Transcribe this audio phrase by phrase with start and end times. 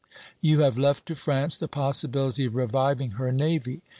[0.39, 3.83] You have left to France the possibility of reviving her navy."